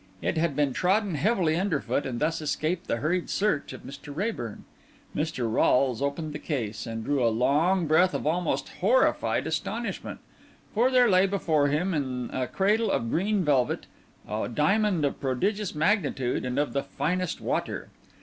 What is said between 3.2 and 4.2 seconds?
search of Mr.